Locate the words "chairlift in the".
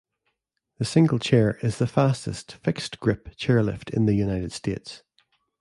3.35-4.15